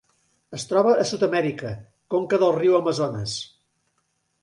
[0.59, 1.75] Es troba a Sud-amèrica:
[2.17, 3.41] conca del Riu Amazones.